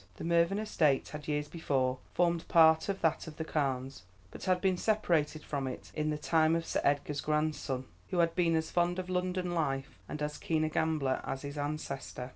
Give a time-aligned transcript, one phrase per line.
[0.15, 4.59] The Mervyn estate had years before formed part of that of the Carnes, but had
[4.59, 8.71] been separated from it in the time of Sir Edgar's grandson, who had been as
[8.71, 12.29] fond of London life and as keen a gambler as his ancestor.